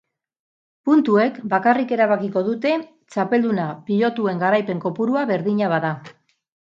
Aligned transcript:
Puntuek 0.89 1.35
bakarrik 1.51 1.93
erabakiko 1.97 2.43
dute 2.47 2.71
txapelduna 3.15 3.67
pilotuen 3.91 4.43
garaipen 4.45 4.85
kopurua 4.87 5.27
berdina 5.35 5.69
bada. 5.77 5.93